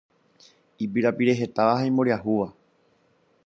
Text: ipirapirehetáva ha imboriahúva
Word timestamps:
ipirapirehetáva 0.85 1.77
ha 1.79 1.87
imboriahúva 1.91 2.47